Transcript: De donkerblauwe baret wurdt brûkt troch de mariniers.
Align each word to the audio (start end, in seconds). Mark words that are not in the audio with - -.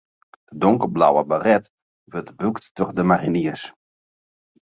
De 0.51 0.57
donkerblauwe 0.63 1.23
baret 1.29 1.65
wurdt 2.11 2.35
brûkt 2.39 2.63
troch 2.75 2.93
de 2.97 3.03
mariniers. 3.11 3.63